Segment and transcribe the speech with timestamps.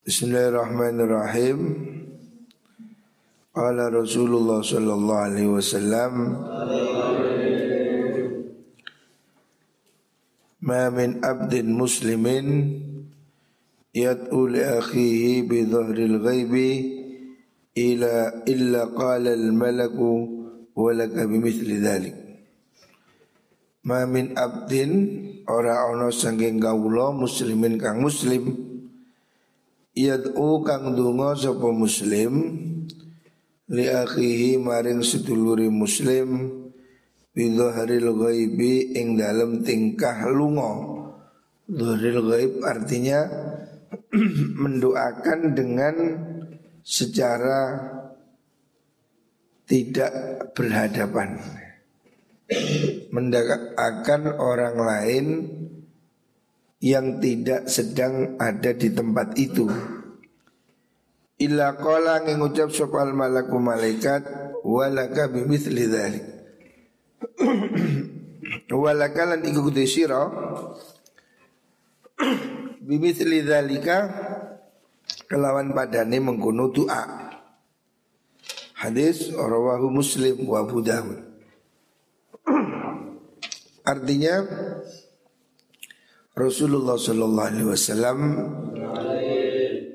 [0.00, 1.58] Bismillahirrahmanirrahim.
[3.52, 6.12] Qala Rasulullah sallallahu alaihi wasallam
[10.64, 12.80] Ma min abdin muslimin
[13.92, 16.70] yad'u li akhihi bi dhahril ghaibi
[17.76, 20.12] ila illa qala al malaku
[20.80, 22.16] wa laka bimithli dhalik
[23.84, 24.92] Ma min abdin
[25.44, 28.69] ora ana sanging kawula muslimin kang muslim
[30.00, 32.32] Yad'u kang dungo sapa muslim
[33.68, 36.48] li akhihi maring seduluri muslim
[37.36, 40.72] bidhahril ghaibi ing dalem tingkah lunga.
[41.68, 43.28] Dhahril ghaib artinya
[44.64, 45.94] mendoakan dengan
[46.80, 47.78] secara
[49.68, 50.12] tidak
[50.56, 51.38] berhadapan.
[53.14, 55.26] Mendoakan orang lain
[56.80, 59.68] yang tidak sedang ada di tempat itu.
[61.40, 64.24] Illa qala ngucap sopal malaku malaikat
[64.64, 66.26] walaka bimithli dzalik.
[68.84, 70.24] walaka lan iku kudu sira
[72.88, 73.98] bimithli dzalika
[75.28, 77.28] kelawan padane mengkono doa.
[78.80, 81.20] Hadis rawahu Muslim wa Abu Dawud.
[83.92, 84.34] Artinya
[86.30, 88.18] Rasulullah Shallallahu Alaihi Wasallam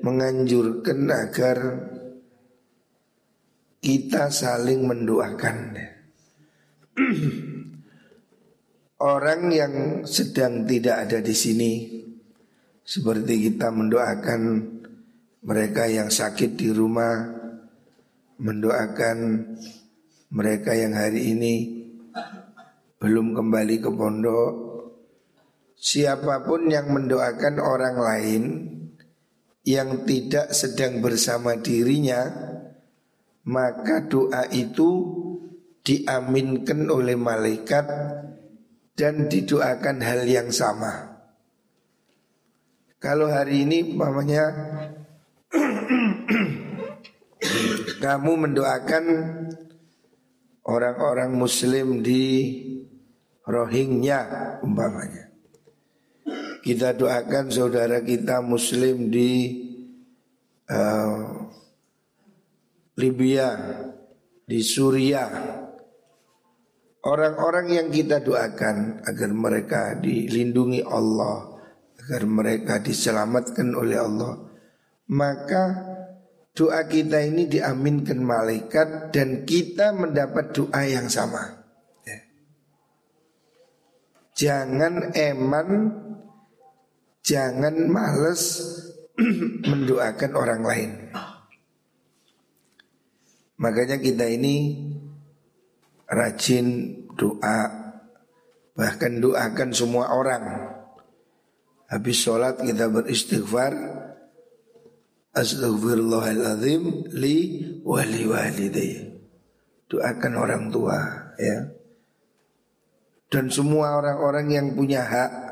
[0.04, 1.58] menganjurkan agar
[3.80, 5.56] kita saling mendoakan.
[8.96, 11.72] Orang yang sedang tidak ada di sini
[12.84, 14.40] seperti kita mendoakan
[15.44, 17.32] mereka yang sakit di rumah
[18.36, 19.16] mendoakan
[20.32, 21.54] mereka yang hari ini
[23.00, 24.75] belum kembali ke pondok
[25.76, 28.42] Siapa pun yang mendoakan orang lain
[29.66, 32.24] yang tidak sedang bersama dirinya,
[33.44, 34.88] maka doa itu
[35.84, 37.84] diaminkan oleh malaikat
[38.96, 41.20] dan didoakan hal yang sama.
[42.96, 44.48] Kalau hari ini mamanya
[48.02, 49.04] kamu mendoakan
[50.64, 52.24] orang-orang muslim di
[53.46, 55.25] Rohingya umpamanya.
[56.66, 59.54] Kita doakan saudara kita muslim di
[60.66, 61.46] uh,
[62.98, 63.54] Libya,
[64.42, 65.30] di Suria.
[67.06, 71.54] Orang-orang yang kita doakan agar mereka dilindungi Allah,
[72.02, 74.34] agar mereka diselamatkan oleh Allah.
[75.14, 75.64] Maka
[76.50, 81.62] doa kita ini diaminkan malaikat dan kita mendapat doa yang sama.
[82.02, 82.18] Ya.
[84.34, 86.02] Jangan eman
[87.26, 88.62] Jangan males
[89.70, 90.90] mendoakan orang lain.
[93.58, 94.78] Makanya kita ini
[96.06, 97.86] rajin doa
[98.76, 100.44] Bahkan doakan semua orang.
[101.88, 103.72] Habis sholat kita beristighfar
[105.36, 109.16] Astaghfirullahaladzim li wali walidayya
[109.86, 110.98] Doakan orang tua
[111.40, 111.72] ya.
[113.30, 115.45] Dan semua orang-orang yang punya hak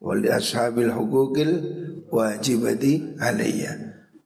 [0.00, 1.50] wali ashabil hukukil
[2.08, 3.76] wajibati alaiya.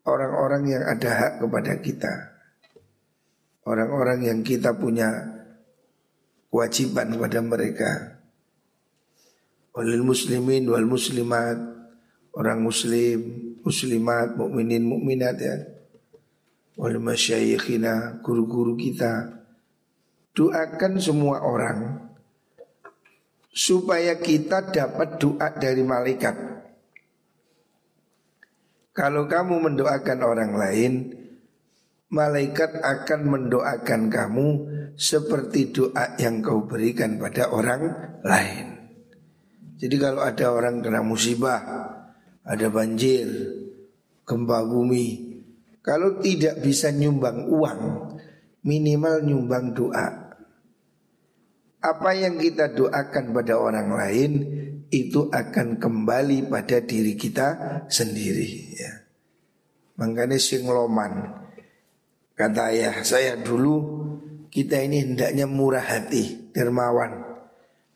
[0.05, 2.13] Orang-orang yang ada hak kepada kita.
[3.65, 5.09] Orang-orang yang kita punya
[6.53, 7.91] kewajiban kepada mereka.
[9.75, 11.57] Walil muslimin wal muslimat.
[12.35, 13.19] Orang muslim
[13.65, 15.57] muslimat mukminin mukminat ya.
[16.77, 19.41] Wal masyayikhina guru-guru kita.
[20.37, 22.13] Doakan semua orang
[23.55, 26.35] supaya kita dapat doa dari malaikat.
[28.91, 30.93] Kalau kamu mendoakan orang lain,
[32.11, 34.49] malaikat akan mendoakan kamu
[34.99, 37.95] seperti doa yang kau berikan pada orang
[38.27, 38.67] lain.
[39.79, 41.63] Jadi kalau ada orang kena musibah,
[42.47, 43.27] ada banjir,
[44.23, 45.07] gempa bumi,
[45.83, 47.81] kalau tidak bisa nyumbang uang,
[48.63, 50.24] minimal nyumbang doa
[51.85, 54.33] apa yang kita doakan pada orang lain
[54.89, 58.93] itu akan kembali pada diri kita sendiri ya.
[60.43, 61.45] Sing loman
[62.35, 64.03] Kata ayah saya dulu
[64.51, 67.23] Kita ini hendaknya murah hati Dermawan.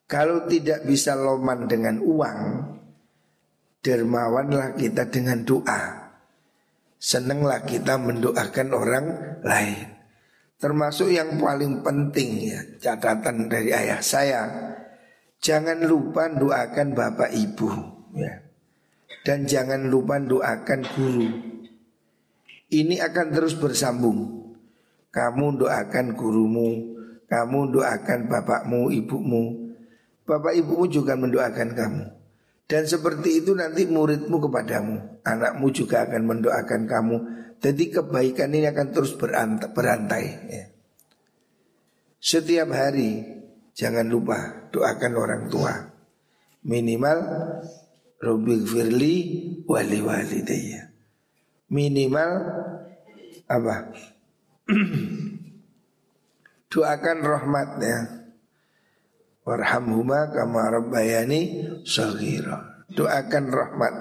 [0.06, 2.40] Kalau tidak bisa loman dengan uang
[3.82, 6.12] Dermawanlah kita dengan doa.
[7.02, 9.06] Senenglah kita mendoakan orang
[9.42, 9.97] lain
[10.58, 14.42] Termasuk yang paling penting ya catatan dari ayah saya
[15.38, 17.70] Jangan lupa doakan bapak ibu
[18.18, 18.42] ya
[19.22, 21.30] Dan jangan lupa doakan guru
[22.68, 24.44] Ini akan terus bersambung.
[25.08, 29.72] Kamu doakan gurumu, kamu doakan bapakmu, ibumu.
[30.28, 32.04] Bapak ibumu juga mendoakan kamu.
[32.68, 37.16] Dan seperti itu nanti muridmu kepadamu, anakmu juga akan mendoakan kamu.
[37.58, 40.24] Jadi kebaikan ini akan terus berantai.
[40.46, 40.64] ya.
[42.18, 43.26] Setiap hari
[43.74, 45.98] jangan lupa doakan orang tua.
[46.66, 47.18] Minimal
[48.18, 49.14] Robi Firli
[49.66, 50.90] wali walidayya.
[51.70, 52.30] Minimal
[53.46, 53.94] apa?
[56.72, 57.96] doakan rahmatnya.
[59.46, 61.40] Warhamhuma kama rabbayani.
[62.92, 63.94] Doakan rahmat,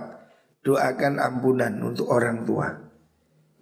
[0.63, 2.86] doakan ampunan untuk orang tua.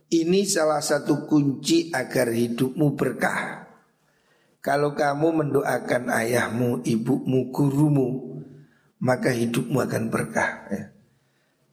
[0.06, 3.66] Ini salah satu kunci agar hidupmu berkah.
[4.62, 8.10] Kalau kamu mendoakan ayahmu, ibumu, gurumu,
[9.02, 10.52] maka hidupmu akan berkah.
[10.70, 10.84] Ya.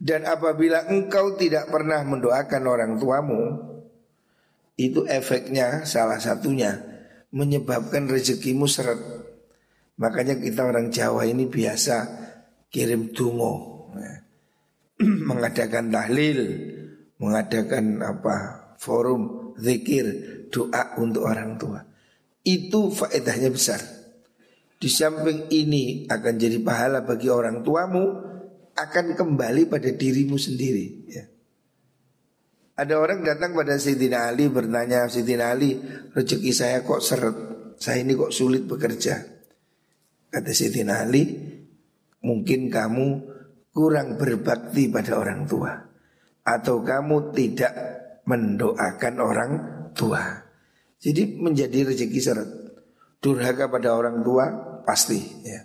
[0.03, 3.43] Dan apabila engkau tidak pernah mendoakan orang tuamu,
[4.77, 6.81] itu efeknya salah satunya
[7.33, 8.99] menyebabkan rezekimu seret.
[10.01, 11.97] Makanya kita orang Jawa ini biasa
[12.73, 14.15] kirim tungo, ya.
[15.29, 16.41] mengadakan tahlil,
[17.23, 18.35] mengadakan apa
[18.83, 20.05] forum zikir
[20.51, 21.79] doa untuk orang tua.
[22.43, 23.79] Itu faedahnya besar.
[24.83, 28.05] Di samping ini akan jadi pahala bagi orang tuamu,
[28.75, 30.87] akan kembali pada dirimu sendiri.
[31.07, 31.25] Ya.
[32.75, 35.79] Ada orang datang pada Sayyidina Ali bertanya Sayyidina Ali
[36.17, 37.37] rezeki saya kok seret
[37.77, 39.21] Saya ini kok sulit bekerja
[40.33, 41.37] Kata Sayyidina Ali
[42.25, 43.07] Mungkin kamu
[43.77, 45.92] kurang berbakti pada orang tua
[46.43, 47.73] Atau kamu tidak
[48.27, 49.53] mendoakan orang
[49.95, 50.23] tua.
[51.03, 52.51] Jadi menjadi rezeki seret
[53.23, 54.51] Durhaka pada orang tua
[54.83, 55.63] pasti ya.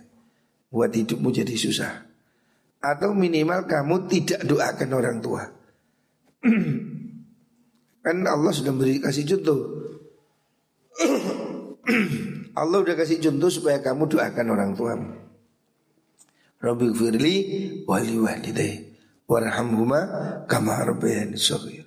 [0.70, 2.06] Buat hidupmu jadi susah.
[2.78, 5.42] Atau minimal kamu tidak doakan orang tua.
[8.06, 9.58] Kan Allah sudah beri kasih contoh.
[12.62, 15.10] Allah udah kasih contoh supaya kamu doakan orang tuamu.
[16.62, 17.34] Rabbi firli
[17.86, 18.87] wali walidai
[19.28, 20.00] warhamhuma
[20.48, 21.84] kama rabbayani shaghir.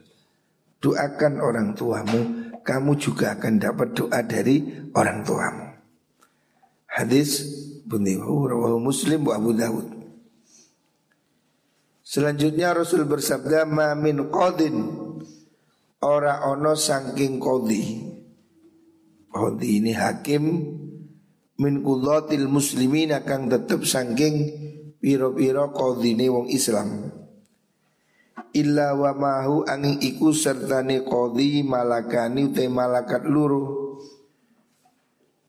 [0.82, 4.62] Doakan orang tuamu, kamu juga akan dapat doa dari
[4.94, 5.66] orang tuamu.
[6.86, 7.46] Hadis
[7.86, 9.88] bunyihu rawahu Muslim wa Abu Dawud.
[12.02, 14.76] Selanjutnya Rasul bersabda ma min qadin
[16.04, 18.04] ora ono saking kodi
[19.32, 20.44] kodi ini hakim
[21.62, 24.36] min kullatil muslimin akan tetep saking
[25.00, 27.21] piro-piro kodine wong Islam
[28.54, 33.64] illa wa mahu angin iku sertane kodi malakani te malakat luru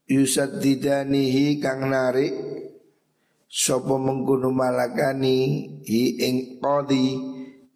[0.09, 2.33] yusad didanihi kang narik
[3.49, 5.37] sopo mengkuno malakani
[5.85, 7.17] hi ing kodi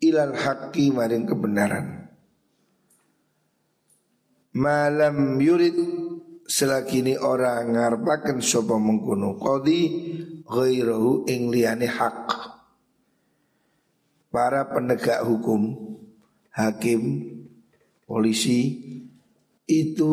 [0.04, 2.06] ilal haqqi maring kebenaran
[4.56, 5.76] Malam yurid
[6.48, 9.80] selagi ini orang ngarepaken sapa mengkono qadi
[10.48, 12.55] ghairahu ing liyane hak.
[14.28, 15.76] Para penegak hukum,
[16.52, 17.02] hakim,
[18.04, 18.60] polisi
[19.66, 20.12] itu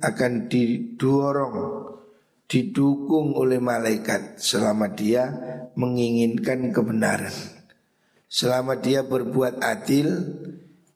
[0.00, 1.56] akan didorong,
[2.48, 5.28] didukung oleh malaikat selama dia
[5.76, 7.34] menginginkan kebenaran.
[8.26, 10.08] Selama dia berbuat adil,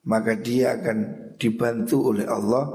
[0.03, 0.97] maka dia akan
[1.37, 2.65] dibantu oleh Allah,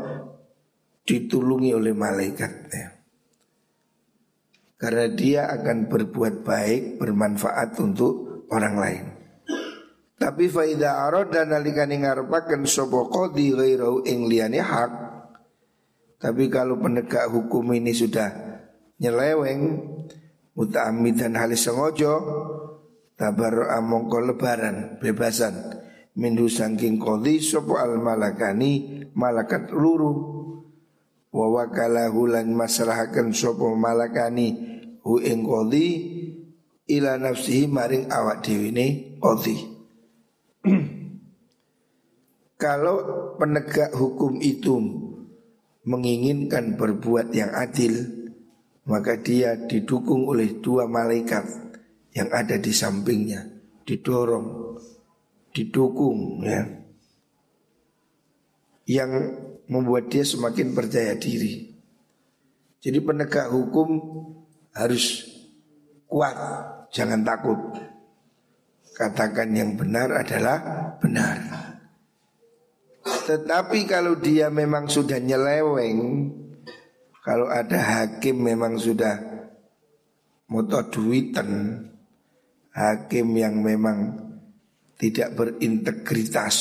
[1.07, 2.99] ditulungi oleh malaikatnya.
[4.77, 9.16] Karena dia akan berbuat baik, bermanfaat untuk orang lain.
[10.27, 14.27] Tapi faida arad dan nalikani ngarepaken sapa qadi ghairu ing
[14.59, 14.93] hak.
[16.19, 18.35] Tapi kalau penegak hukum ini sudah
[18.99, 19.87] nyeleweng
[20.59, 22.15] muta'ammid dan halis sengojo
[23.15, 25.79] tabar amongko lebaran bebasan.
[26.19, 30.11] Minhu sangking kodi sopo al malakani malakat luru.
[31.31, 34.59] Wa wakalahu lan masrahaken sopo malakani
[35.07, 35.87] hu ing kodi
[36.91, 39.76] ila nafsihi maring awak dewine kodi
[42.57, 44.77] kalau penegak hukum itu
[45.87, 48.05] menginginkan berbuat yang adil
[48.89, 51.45] maka dia didukung oleh dua malaikat
[52.17, 53.45] yang ada di sampingnya
[53.87, 54.77] didorong
[55.53, 56.87] didukung ya
[58.87, 59.11] yang
[59.67, 61.75] membuat dia semakin percaya diri.
[62.79, 63.89] Jadi penegak hukum
[64.71, 65.27] harus
[66.07, 66.39] kuat,
[66.95, 67.59] jangan takut.
[68.95, 70.59] Katakan yang benar adalah
[71.03, 71.66] benar.
[73.27, 76.31] Tetapi kalau dia memang sudah nyeleweng,
[77.27, 79.19] kalau ada hakim memang sudah
[80.47, 81.83] moto duitan,
[82.71, 84.15] hakim yang memang
[84.97, 86.57] tidak berintegritas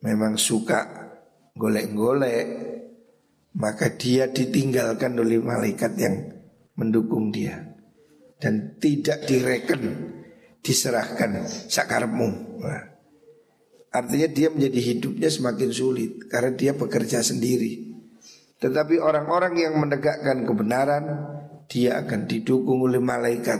[0.00, 0.80] memang suka
[1.54, 2.46] golek-golek
[3.58, 6.16] maka dia ditinggalkan oleh malaikat yang
[6.78, 7.60] mendukung dia
[8.38, 10.16] dan tidak direken
[10.62, 12.60] diserahkan sakarmu.
[12.62, 12.89] Nah,
[13.90, 17.90] artinya dia menjadi hidupnya semakin sulit karena dia bekerja sendiri.
[18.60, 21.04] Tetapi orang-orang yang menegakkan kebenaran
[21.70, 23.58] dia akan didukung oleh malaikat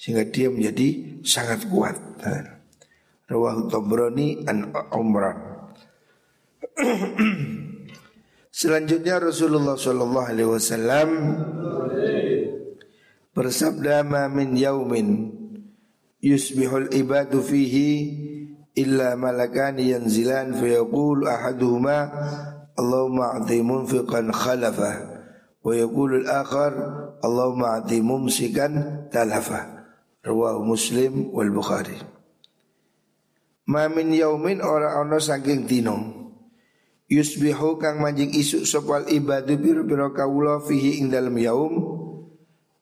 [0.00, 1.96] sehingga dia menjadi sangat kuat.
[3.28, 5.38] Rawahu Tabrani an Umran.
[8.60, 11.08] Selanjutnya Rasulullah Shallallahu Alaihi Wasallam
[13.30, 15.32] bersabda ma min yaumin
[16.18, 17.90] yusbihul ibadu fihi
[18.76, 21.98] illa malakan yanzilan fayaqul ahaduhuma
[22.80, 25.20] Allahumma a'ti munfiqan khalafa.
[25.60, 26.72] Wa yaqulu al-akhar
[27.20, 29.84] Allahumma a'ti mumsikan talafa.
[30.24, 31.96] Rawahu Muslim wal Bukhari.
[33.68, 36.20] Ma min yaumin ora ana saking dino
[37.10, 41.74] yusbihu kang manjing isuk sopal ibadu biru biru kawula fihi ing dalam yaum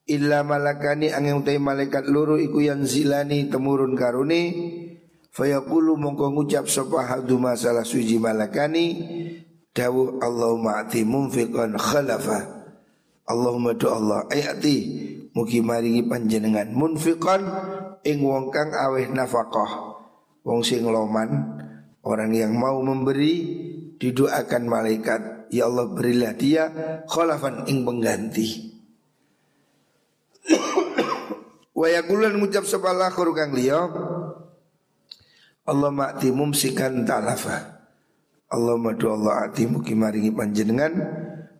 [0.08, 4.42] illa malakani angin utai malaikat luru iku yang zilani temurun karuni
[5.38, 9.06] fayaqulu mongko ngucap sapa hadu masalah suji malakani.
[9.70, 12.58] Dawuh Allahumma ati munfiqan khalafa.
[13.30, 14.76] Allahumma do Allah ayati
[15.36, 17.44] mugi maringi panjenengan munfiqan
[18.02, 20.00] ing wong kang aweh nafkah
[20.42, 21.60] wong sing loman
[22.02, 23.34] orang yang mau memberi
[24.02, 25.22] didoakan malaikat.
[25.48, 26.64] Ya Allah berilah dia
[27.08, 28.74] khalafan ing pengganti.
[31.78, 33.88] Wa yakulan ngucap sepalah kang liya
[35.68, 37.76] Allah ma'ti mumsikan talafa.
[38.48, 40.96] Allah madu Allah ati muki maringi panjenengan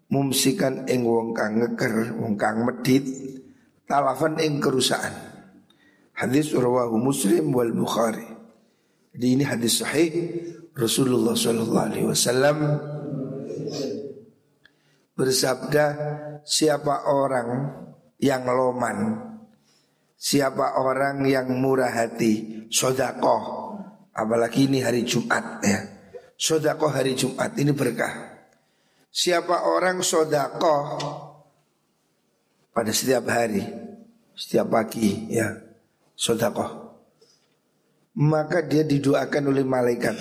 [0.09, 3.05] mumsikan ing wong kang ngeker wong kang medit
[3.85, 5.13] talafan ing kerusakan.
[6.17, 8.25] Hadis rawahu Muslim wal Bukhari.
[9.13, 10.11] Jadi ini hadis sahih
[10.73, 12.57] Rasulullah Shallallahu Alaihi Wasallam.
[15.13, 15.85] Bersabda
[16.49, 17.49] siapa orang
[18.17, 19.29] yang loman
[20.19, 23.58] siapa orang yang murah hati sodakoh
[24.19, 25.87] apalagi ini hari Jumat ya
[26.35, 28.43] sodakoh hari Jumat ini berkah
[29.15, 30.99] siapa orang sodakoh
[32.75, 33.63] pada setiap hari
[34.35, 35.55] setiap pagi ya
[36.19, 36.91] sodakoh
[38.19, 40.19] maka dia didoakan oleh malaikat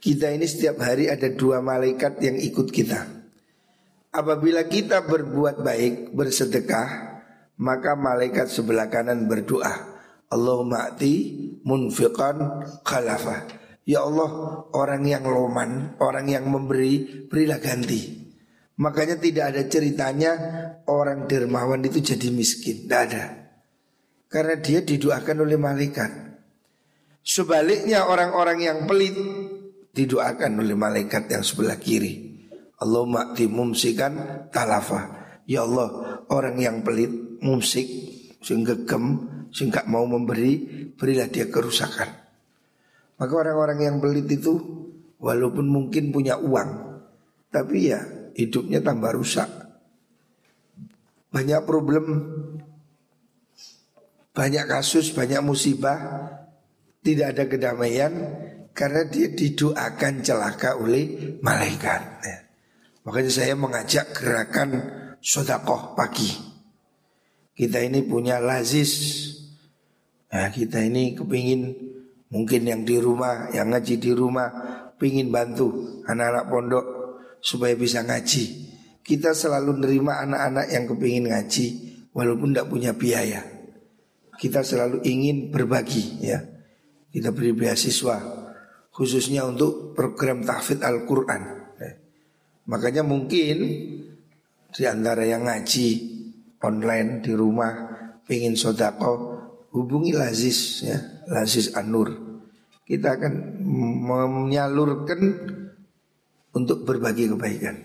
[0.00, 3.04] kita ini setiap hari ada dua malaikat yang ikut kita.
[4.16, 7.20] Apabila kita berbuat baik, bersedekah,
[7.60, 9.89] maka malaikat sebelah kanan berdoa.
[10.30, 11.14] Allahumma ati
[11.66, 13.50] munfiqan khalafa.
[13.82, 14.30] Ya Allah,
[14.70, 18.20] orang yang loman, orang yang memberi, berilah ganti.
[18.78, 20.32] Makanya tidak ada ceritanya
[20.86, 22.86] orang dermawan itu jadi miskin.
[22.86, 23.24] Tidak ada.
[24.30, 26.10] Karena dia didoakan oleh malaikat.
[27.20, 29.18] Sebaliknya orang-orang yang pelit
[29.90, 32.30] didoakan oleh malaikat yang sebelah kiri.
[32.80, 35.18] Allahumma mumsikan talafa.
[35.44, 37.10] Ya Allah, orang yang pelit,
[37.42, 37.90] mumsik,
[38.86, 39.04] gem,
[39.50, 42.08] sehingga mau memberi, berilah dia kerusakan.
[43.20, 44.56] Maka orang-orang yang pelit itu
[45.20, 46.70] walaupun mungkin punya uang,
[47.52, 48.00] tapi ya
[48.32, 49.48] hidupnya tambah rusak.
[51.30, 52.04] Banyak problem,
[54.34, 56.26] banyak kasus, banyak musibah,
[57.04, 58.12] tidak ada kedamaian,
[58.72, 62.02] karena dia didoakan celaka oleh malaikat.
[62.24, 62.38] Ya.
[63.04, 64.70] Makanya saya mengajak gerakan
[65.20, 66.30] sodakoh pagi.
[67.52, 68.92] Kita ini punya lazis.
[70.30, 71.74] Nah, kita ini kepingin
[72.30, 74.48] mungkin yang di rumah, yang ngaji di rumah,
[74.94, 76.86] pingin bantu anak-anak pondok
[77.42, 78.70] supaya bisa ngaji.
[79.02, 81.66] Kita selalu nerima anak-anak yang kepingin ngaji
[82.14, 83.42] walaupun tidak punya biaya.
[84.38, 86.38] Kita selalu ingin berbagi ya.
[87.10, 88.46] Kita beri beasiswa
[88.94, 91.42] khususnya untuk program tahfidz Al-Quran.
[91.80, 91.94] Eh,
[92.70, 93.56] makanya mungkin
[94.70, 95.88] di antara yang ngaji
[96.62, 97.72] online di rumah
[98.28, 99.39] pengen sodako
[99.74, 100.98] hubungi Lazis ya.
[101.30, 102.30] Lazis Anur
[102.90, 103.62] kita akan
[104.10, 105.20] menyalurkan
[106.50, 107.78] untuk berbagi kebaikan.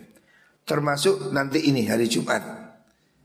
[0.65, 2.41] Termasuk nanti ini hari Jumat.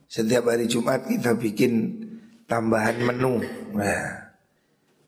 [0.04, 2.04] Setiap hari Jumat kita bikin
[2.44, 3.40] tambahan menu.
[3.72, 4.28] Nah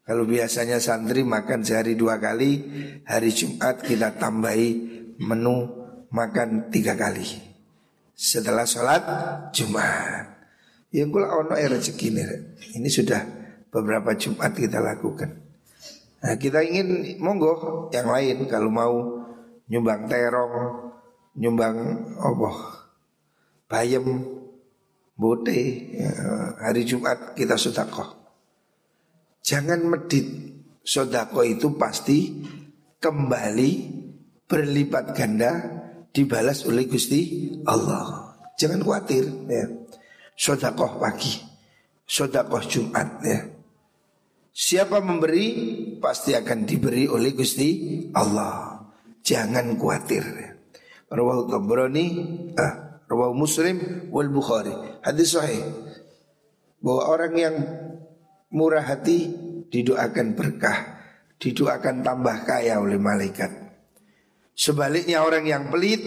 [0.08, 2.64] kalau biasanya santri makan sehari dua kali,
[3.04, 4.68] hari Jumat kita tambahi
[5.20, 5.68] menu
[6.08, 7.28] makan tiga kali.
[8.16, 9.02] Setelah sholat
[9.52, 10.40] Jumat.
[10.92, 12.08] Yang kula ono rezeki
[12.76, 13.41] Ini sudah
[13.72, 15.32] beberapa Jumat kita lakukan.
[16.22, 18.94] Nah, kita ingin monggo yang lain kalau mau
[19.66, 20.92] nyumbang terong,
[21.40, 21.76] nyumbang
[22.20, 22.50] apa?
[23.66, 24.06] Bayem,
[25.16, 25.60] bote,
[25.96, 26.12] ya,
[26.60, 28.20] hari Jumat kita sedekah.
[29.42, 30.52] Jangan medit
[30.82, 32.42] Sodako itu pasti
[32.98, 33.70] kembali
[34.50, 35.52] berlipat ganda
[36.10, 38.34] dibalas oleh Gusti Allah.
[38.58, 39.66] Jangan khawatir ya.
[40.34, 41.38] Sodakoh pagi,
[42.02, 43.40] sodakoh Jumat ya.
[44.52, 45.48] Siapa memberi
[45.96, 48.84] pasti akan diberi oleh Gusti Allah.
[49.24, 50.24] Jangan khawatir.
[51.08, 52.06] Rawahu Tabrani,
[52.60, 54.76] ah, rawahu Muslim wal Bukhari.
[55.00, 55.64] Hadis sahih.
[56.84, 57.56] Bahwa orang yang
[58.52, 59.32] murah hati
[59.72, 61.00] didoakan berkah,
[61.40, 63.48] didoakan tambah kaya oleh malaikat.
[64.52, 66.04] Sebaliknya orang yang pelit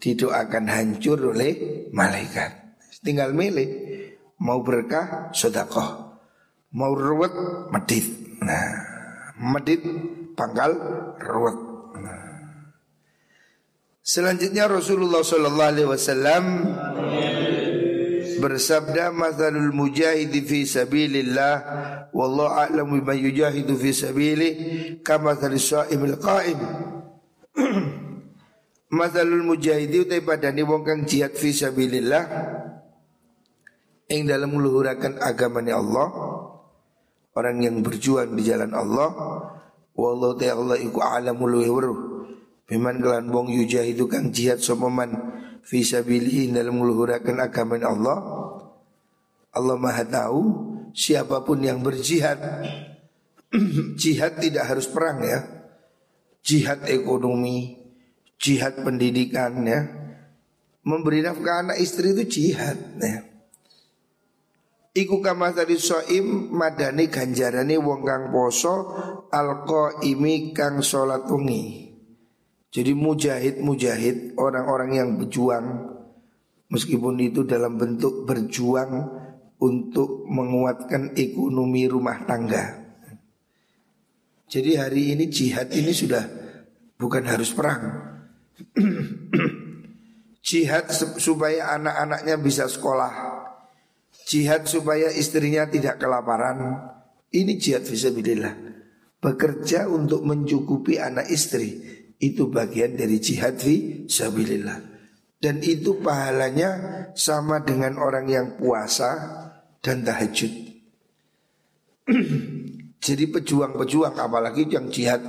[0.00, 2.80] didoakan hancur oleh malaikat.
[3.04, 3.68] Tinggal milih
[4.40, 6.03] mau berkah sodakoh,
[6.74, 7.32] mau ruwet
[7.70, 8.04] medit.
[8.42, 8.66] Nah,
[9.38, 9.80] medit
[10.34, 10.74] pangkal
[11.22, 11.56] ruwet.
[12.02, 12.22] Nah.
[14.02, 16.44] Selanjutnya Rasulullah Sallallahu Alaihi Wasallam
[18.44, 21.54] bersabda masalul mujahidi fi sabilillah
[22.12, 24.48] wallahu a'lamu bima yujahidu fi sabili
[25.00, 26.60] kama shaimil qa'im
[28.94, 32.22] Masalul mujahidi utai padani wong kang jihad fi sabilillah
[34.06, 36.33] ing dalam meluhurakan agamanya Allah
[37.34, 39.10] orang yang berjuang di jalan Allah
[39.94, 41.98] wallahu ta'ala iku a'lamu luwih weruh
[42.66, 45.10] biman kelan wong yujahidu kang jihad sapa man
[45.66, 48.18] fi sabilihi dalam meluhurakan agama Allah
[49.54, 50.42] Allah Maha tahu
[50.90, 52.42] siapa pun yang berjihad.
[54.02, 55.46] Jihad tidak harus perang ya.
[56.42, 57.78] Jihad ekonomi
[58.34, 59.86] jihad pendidikan ya.
[60.82, 63.23] Memberi nafkah anak istri itu jihad ya
[64.94, 68.94] Iku kama tadi soim madani ganjarani wong kang poso
[69.26, 71.90] alko imi kang sholat wengi.
[72.70, 75.66] Jadi mujahid-mujahid orang-orang yang berjuang
[76.70, 79.22] meskipun itu dalam bentuk berjuang
[79.58, 82.86] untuk menguatkan ekonomi rumah tangga.
[84.46, 86.22] Jadi hari ini jihad ini sudah
[86.94, 87.82] bukan harus perang.
[90.46, 90.86] jihad
[91.18, 93.42] supaya anak-anaknya bisa sekolah.
[94.24, 96.80] Jihad supaya istrinya tidak kelaparan.
[97.28, 98.54] Ini jihad visabilillah.
[99.20, 101.80] Bekerja untuk mencukupi anak istri
[102.16, 104.96] itu bagian dari jihad fi sabilillah.
[105.36, 106.70] Dan itu pahalanya
[107.12, 109.12] sama dengan orang yang puasa
[109.84, 110.52] dan tahajud.
[113.04, 115.20] Jadi pejuang-pejuang apalagi yang jihad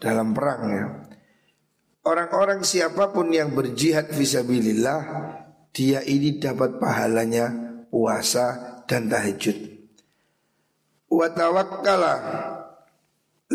[0.00, 0.86] dalam perang ya.
[2.08, 5.00] Orang-orang siapa pun yang berjihad visabilillah
[5.76, 9.56] dia ini dapat pahalanya puasa dan tahajud.
[11.08, 12.14] Wa tawakkala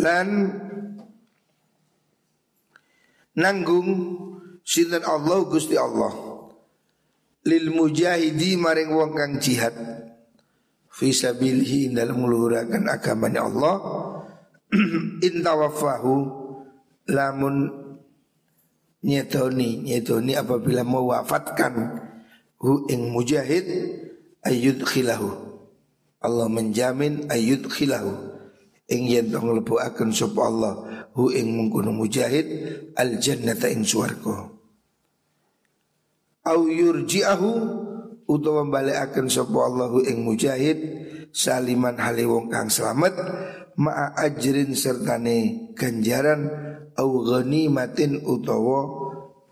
[0.02, 0.28] lan
[3.38, 3.89] nanggung
[4.65, 6.13] sinten Allah Gusti Allah.
[7.43, 9.76] Lil mujahidi maring wong kang jihad.
[10.93, 13.76] Fi sabilihi dalam meluhurakan agamanya Allah.
[15.28, 16.13] In tawaffahu
[17.12, 17.84] lamun
[19.04, 22.00] nyetoni nyetoni apabila mewafatkan
[22.63, 23.67] hu ing mujahid
[24.43, 25.32] ayud khilahu
[26.23, 28.15] Allah menjamin ayud khilahu
[28.88, 30.73] ing yen to mlebuaken sapa Allah
[31.15, 32.47] hu ing mengkono mujahid
[32.95, 34.51] al jannata ing swarga.
[36.43, 37.51] Au yurji'ahu
[38.27, 40.79] utawa balekaken sapa Allah hu ing mujahid
[41.36, 43.15] saliman hale wong kang slamet
[43.79, 46.47] ma'a ajrin sertane ganjaran
[46.95, 48.79] au ghanimatin utawa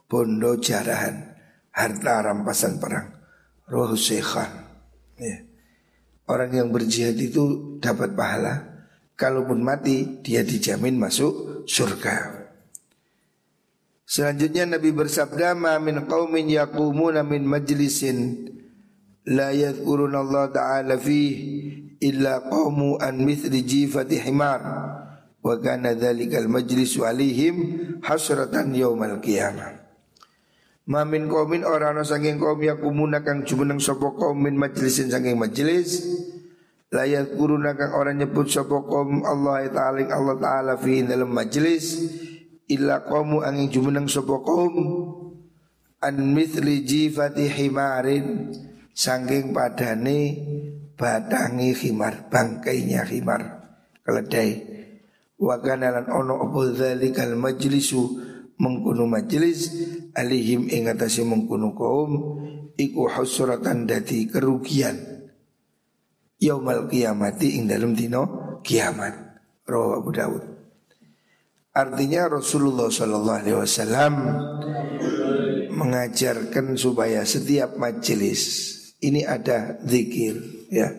[0.08, 1.36] bondo jarahan
[1.76, 3.12] harta rampasan perang.
[3.72, 4.71] Roh sekhan
[5.22, 5.46] ya.
[6.26, 8.72] orang yang berjihad itu dapat pahala
[9.22, 12.42] Kalaupun mati dia dijamin masuk surga.
[14.02, 18.50] Selanjutnya Nabi bersabda, "Ma min qaumin yaqumuna min majlisin
[19.30, 21.22] la yadhkuruna Allah ta'ala fi
[22.02, 24.62] illa qamu an mithli jifati himar
[25.38, 27.56] wa kana dhalikal majlisu alaihim
[28.02, 29.81] hasratan yaumal qiyamah."
[30.92, 36.04] Ma min qaumin orang saking kaum yakumuna kang jumeneng sapa kaum min majlisin saking majlis.
[36.92, 42.12] Layat kuruna kang orang nyebut sapa kaum Allah taala Allah taala fi dalam majlis.
[42.68, 44.76] Illa qaumu angin jumeneng sapa kaum
[46.04, 48.52] an mithli jifati himarin
[48.92, 50.20] saking padane
[51.00, 53.64] batangi khimar bangkainya khimar
[54.04, 54.60] keledai.
[55.40, 58.31] Wa kana lan ono apa dzalikal majlisu
[58.62, 59.74] mengkuno majlis
[60.14, 62.12] alihim ing atase mengkuno kaum
[62.78, 65.02] iku husratan dadi kerugian
[66.38, 68.24] yaumal kiamati ing dalam dino
[68.62, 69.34] kiamat.
[69.66, 70.44] Roh Abu Dawud.
[71.72, 74.14] Artinya Rasulullah Shallallahu Alaihi Wasallam
[75.72, 78.42] mengajarkan supaya setiap majelis
[79.00, 80.92] ini ada zikir ya.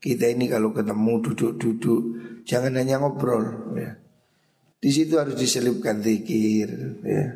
[0.00, 2.02] Kita ini kalau ketemu duduk-duduk
[2.48, 4.00] jangan hanya ngobrol ya.
[4.76, 6.68] Di situ harus diselipkan zikir,
[7.02, 7.26] ya.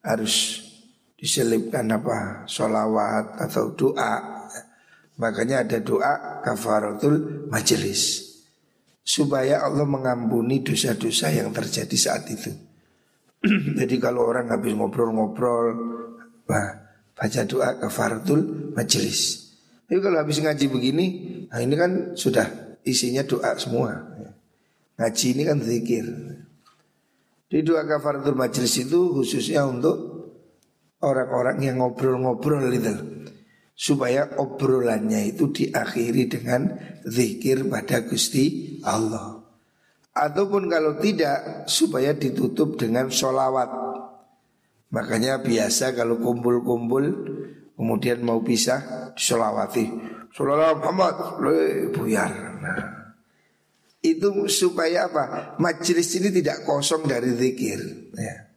[0.00, 0.64] harus
[1.20, 2.48] diselipkan apa?
[2.48, 4.44] Solawat atau doa.
[5.14, 8.34] Makanya ada doa kafaratul majelis
[9.04, 12.50] supaya Allah mengampuni dosa-dosa yang terjadi saat itu.
[13.78, 15.76] Jadi kalau orang habis ngobrol-ngobrol,
[17.14, 19.52] baca doa kafaratul majelis.
[19.84, 21.06] Tapi kalau habis ngaji begini,
[21.52, 23.92] nah ini kan sudah isinya doa semua.
[24.96, 26.06] Ngaji ini kan zikir.
[27.54, 29.94] Di doa kafaratul majelis itu khususnya untuk
[31.06, 32.90] orang-orang yang ngobrol-ngobrol itu
[33.78, 36.74] supaya obrolannya itu diakhiri dengan
[37.06, 39.38] zikir pada Gusti Allah.
[40.18, 43.70] Ataupun kalau tidak supaya ditutup dengan sholawat.
[44.90, 47.06] Makanya biasa kalau kumpul-kumpul
[47.78, 49.86] kemudian mau pisah sholawati.
[50.34, 51.14] Sholawat Muhammad,
[51.94, 52.34] buyar.
[52.58, 53.03] Nah,
[54.04, 55.56] itu supaya apa?
[55.56, 57.80] Majelis ini tidak kosong dari zikir.
[58.12, 58.52] Ya.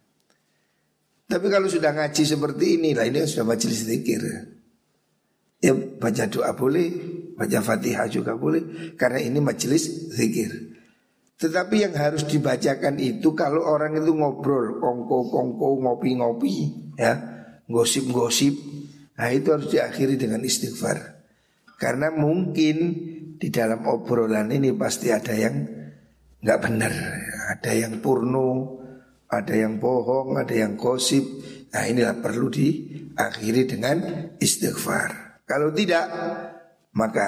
[1.28, 4.20] Tapi kalau sudah ngaji seperti ini, lah ini sudah majelis zikir.
[5.58, 6.88] Ya baca doa boleh,
[7.34, 10.54] baca fatihah juga boleh Karena ini majelis zikir
[11.42, 16.54] Tetapi yang harus dibacakan itu kalau orang itu ngobrol Kongko-kongko, ngopi-ngopi
[17.02, 17.14] ya
[17.66, 18.54] Gosip-gosip
[19.18, 21.26] Nah itu harus diakhiri dengan istighfar
[21.82, 22.78] Karena mungkin
[23.38, 25.56] di dalam obrolan ini pasti ada yang
[26.42, 26.94] nggak benar
[27.48, 28.76] Ada yang purno,
[29.32, 31.24] ada yang bohong, ada yang gosip
[31.72, 33.98] Nah inilah perlu diakhiri dengan
[34.42, 36.06] istighfar kalau tidak,
[37.00, 37.28] maka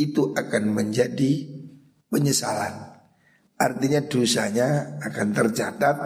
[0.00, 1.44] itu akan menjadi
[2.08, 3.04] penyesalan.
[3.60, 5.96] Artinya dosanya akan tercatat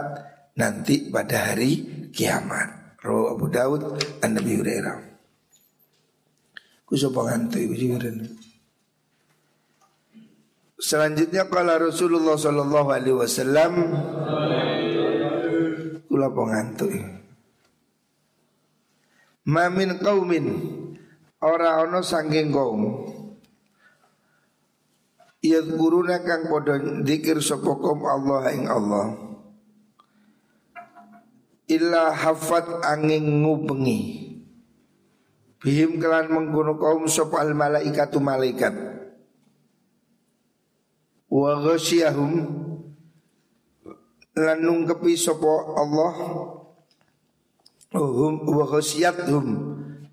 [0.59, 2.99] nanti pada hari kiamat.
[3.07, 4.99] Roh Abu Daud an Nabi Hurairah.
[6.83, 7.95] Kusopo ngantuk ibu
[10.85, 13.73] Selanjutnya kala Rasulullah Sallallahu Alaihi Wasallam.
[16.05, 16.93] Kula pengantuk
[19.49, 20.47] Mamin kaumin
[21.41, 23.01] ora ana saking kaum.
[25.41, 29.07] Yadkuruna kang podo dikir sapa Allah ing Allah.
[31.65, 34.01] Illa hafat angin ngubengi.
[35.65, 38.94] Bihim kelan mengkono kaum sapa al malaikatu malaikat
[41.35, 42.33] Wa ghasyahum
[44.39, 46.15] lan nungkepi sapa Allah.
[47.91, 49.47] Hum wa ghasyatuhum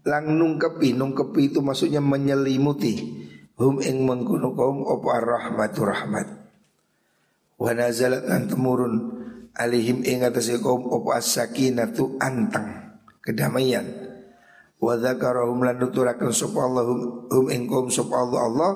[0.02, 3.22] lang nungkepi nungkepi itu maksudnya menyelimuti.
[3.62, 6.28] Hum ing mengkono kaum apa rahmatu rahmat.
[7.62, 8.94] Wa nazalat lan temurun
[9.54, 13.86] alihim ing atase kaum apa as-sakinatu anteng kedamaian.
[14.82, 16.82] Wa dzakarahum lan nuturaken sapa Allah
[17.30, 18.72] hum ing kaum sapa Allah Allah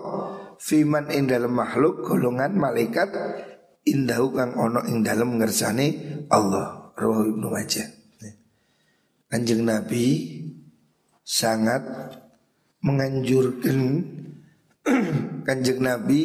[0.59, 3.09] fiman ing dalam makhluk golongan malaikat
[3.85, 5.87] indahu kang ono ing dalam ngersane
[6.31, 6.95] Allah.
[6.95, 7.87] Rawahu Ibnu Majah.
[9.27, 10.39] Kanjeng Nabi
[11.19, 11.83] sangat
[12.79, 13.79] menganjurkan
[15.47, 16.23] kanjeng Nabi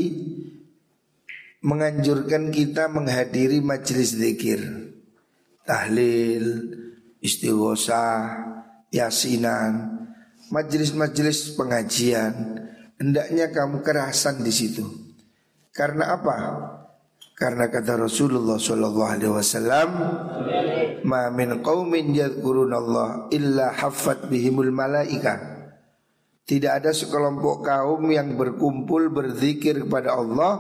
[1.65, 4.63] menganjurkan kita menghadiri majelis zikir.
[5.67, 6.77] Tahlil
[7.19, 8.47] istighosah
[8.95, 10.07] yasinan
[10.51, 12.33] majelis-majelis pengajian
[13.01, 14.85] hendaknya kamu kerasan di situ
[15.73, 16.37] karena apa
[17.41, 19.89] karena kata Rasulullah Shallallahu Alaihi Wasallam,
[21.09, 25.41] "Ma min qaumin Allah illa haffat bihimul malaika."
[26.45, 30.53] Tidak ada sekelompok kaum yang berkumpul berzikir kepada Allah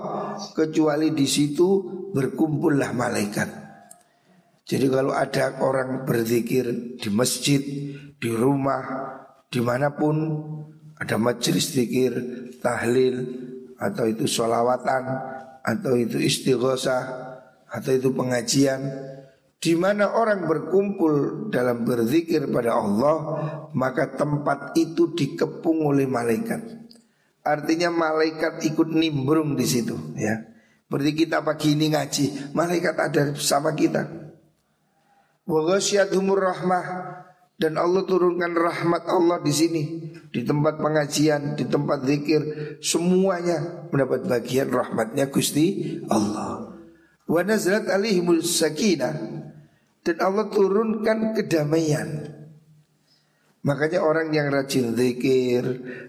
[0.56, 1.68] kecuali di situ
[2.16, 3.48] berkumpullah malaikat.
[4.64, 7.60] Jadi kalau ada orang berzikir di masjid,
[8.16, 8.86] di rumah,
[9.52, 10.16] di mana pun
[11.00, 12.12] ada majelis zikir,
[12.60, 13.24] tahlil
[13.80, 15.04] atau itu sholawatan,
[15.64, 17.02] atau itu istighosah
[17.70, 18.80] atau itu pengajian
[19.60, 23.16] di mana orang berkumpul dalam berzikir pada Allah
[23.76, 26.80] maka tempat itu dikepung oleh malaikat.
[27.40, 30.48] Artinya malaikat ikut nimbrung di situ ya.
[30.90, 34.10] Berarti kita pagi ini ngaji, malaikat ada sama kita.
[35.46, 35.78] Wa
[36.10, 36.84] humur rahmah
[37.60, 39.82] dan Allah turunkan rahmat Allah di sini
[40.32, 42.42] di tempat pengajian, di tempat zikir,
[42.80, 46.72] semuanya mendapat bagian rahmatnya Gusti Allah.
[47.28, 49.14] Wa nazalat alaihimul sakinah
[50.00, 52.40] dan Allah turunkan kedamaian.
[53.60, 55.60] Makanya orang yang rajin zikir,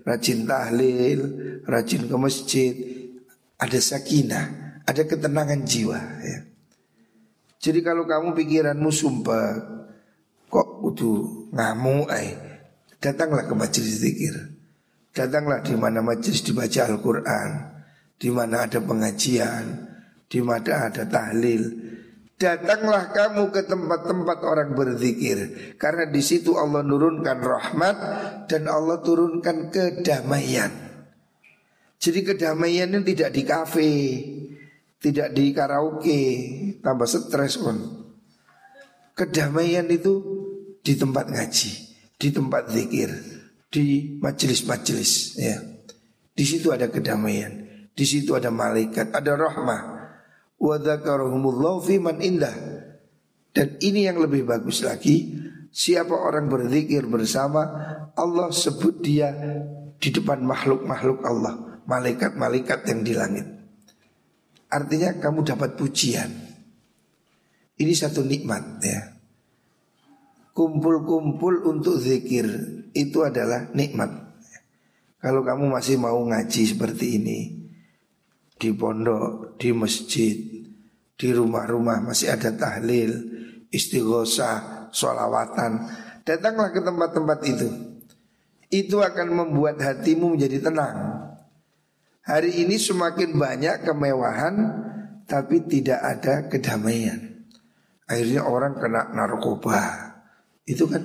[0.08, 1.20] rajin tahlil,
[1.68, 2.74] rajin ke masjid,
[3.60, 6.48] ada sakinah, ada ketenangan jiwa ya.
[7.60, 9.82] Jadi kalau kamu pikiranmu sumpah
[10.52, 12.36] Kok butuh ngamu ay
[13.02, 14.36] Datanglah ke majelis zikir.
[15.16, 17.50] Datanglah di mana majelis dibaca Al-Quran
[18.20, 19.64] Di mana ada pengajian
[20.28, 21.64] Di mana ada tahlil.
[22.36, 25.38] Datanglah kamu ke tempat-tempat orang berzikir
[25.80, 27.98] Karena di situ Allah nurunkan rahmat
[28.52, 30.72] Dan Allah turunkan kedamaian.
[31.96, 33.92] Jadi kedamaian ini tidak di kafe
[35.00, 36.22] Tidak di karaoke
[36.84, 37.78] Tambah stres pun.
[39.12, 40.41] Kedamaian itu
[40.82, 41.72] di tempat ngaji
[42.18, 43.10] Di tempat zikir
[43.72, 45.58] Di majelis-majelis ya.
[46.34, 50.02] Di situ ada kedamaian Di situ ada malaikat, ada rahmah
[50.62, 50.78] wa
[52.22, 52.56] indah.
[53.52, 55.34] Dan ini yang lebih bagus lagi,
[55.74, 57.66] siapa orang berzikir bersama
[58.16, 59.34] Allah sebut dia
[59.98, 63.48] di depan makhluk-makhluk Allah, malaikat-malaikat yang di langit.
[64.72, 66.32] Artinya kamu dapat pujian.
[67.76, 69.02] Ini satu nikmat ya.
[70.52, 72.46] Kumpul-kumpul untuk zikir
[72.92, 74.12] itu adalah nikmat.
[75.22, 77.40] Kalau kamu masih mau ngaji seperti ini,
[78.58, 80.36] di pondok, di masjid,
[81.16, 83.14] di rumah-rumah masih ada tahlil,
[83.72, 85.88] istighosah, sholawatan.
[86.22, 87.70] Datanglah ke tempat-tempat itu.
[88.70, 90.98] Itu akan membuat hatimu menjadi tenang.
[92.22, 94.56] Hari ini semakin banyak kemewahan
[95.26, 97.48] tapi tidak ada kedamaian.
[98.06, 100.11] Akhirnya orang kena narkoba.
[100.66, 101.04] Itu kan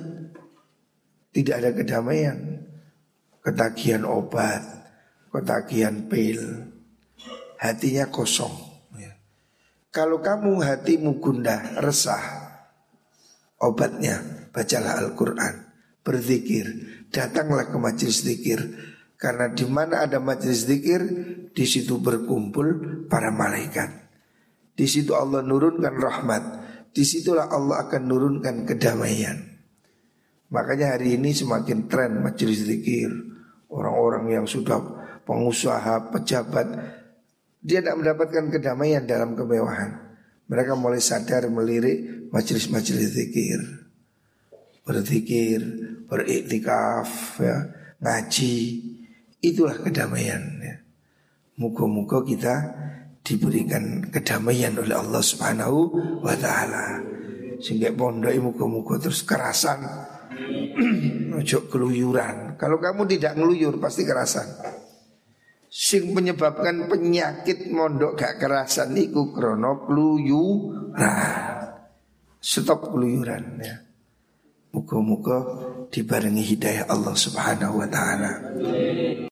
[1.33, 2.37] tidak ada kedamaian.
[3.41, 4.59] Ketagihan obat,
[5.31, 6.67] ketagihan pil,
[7.61, 8.51] hatinya kosong.
[8.99, 9.15] Ya.
[9.87, 12.19] Kalau kamu hatimu gundah, resah,
[13.55, 15.63] obatnya bacalah Al-Quran,
[16.03, 16.65] berzikir,
[17.07, 18.59] datanglah ke majelis zikir.
[19.17, 21.01] Karena di mana ada majelis zikir,
[21.49, 22.67] di situ berkumpul
[23.09, 23.89] para malaikat.
[24.77, 26.43] Di situ Allah nurunkan rahmat.
[26.97, 29.37] Di situlah Allah akan nurunkan kedamaian.
[30.49, 33.13] Makanya hari ini semakin tren majelis zikir.
[33.69, 34.81] Orang-orang yang sudah
[35.21, 36.65] pengusaha, pejabat
[37.61, 40.17] dia tidak mendapatkan kedamaian dalam kemewahan.
[40.49, 43.59] Mereka mulai sadar melirik majelis-majelis zikir.
[44.87, 45.61] Berzikir,
[46.07, 47.57] beriktikaf, ya,
[48.01, 48.57] ngaji.
[49.43, 50.41] Itulah kedamaian.
[50.63, 50.81] Ya.
[51.59, 52.55] Muka-muka kita
[53.27, 55.79] diberikan kedamaian oleh Allah Subhanahu
[56.23, 57.03] wa taala.
[57.59, 59.83] Sehingga pondok muka-muka terus kerasan.
[61.43, 62.55] Ojo keluyuran.
[62.55, 64.77] Kalau kamu tidak ngeluyur pasti kerasan
[65.67, 71.43] sing menyebabkan penyakit mondok gak kerasan niku krono keluyuran.
[72.39, 73.75] Stop keluyuran ya.
[74.71, 75.37] Muka-muka
[75.91, 78.31] dibarengi hidayah Allah Subhanahu wa taala.